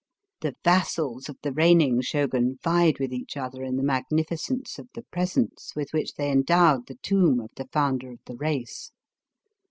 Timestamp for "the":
0.39-0.55, 1.43-1.51, 3.75-3.83, 4.95-5.03, 6.87-6.95, 7.55-7.67, 8.25-8.35